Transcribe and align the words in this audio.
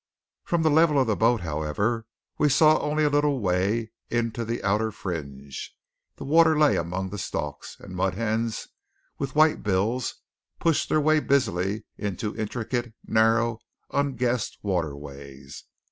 From 0.45 0.63
the 0.63 0.71
level 0.71 0.99
of 0.99 1.05
the 1.05 1.15
boat, 1.15 1.41
however, 1.41 2.07
we 2.39 2.49
saw 2.49 2.79
only 2.79 3.03
a 3.03 3.09
little 3.11 3.39
way 3.39 3.91
into 4.09 4.43
the 4.43 4.63
outer 4.63 4.91
fringe. 4.91 5.75
The 6.15 6.23
water 6.25 6.57
lay 6.57 6.75
among 6.75 7.11
the 7.11 7.19
stalks, 7.19 7.77
and 7.79 7.95
mud 7.95 8.15
hens 8.15 8.67
with 9.19 9.35
white 9.35 9.61
bills 9.61 10.15
pushed 10.59 10.89
their 10.89 10.99
way 10.99 11.19
busily 11.19 11.83
into 11.99 12.35
intricate 12.35 12.95
narrow 13.05 13.59
unguessed 13.91 14.57
waterways. 14.63 15.65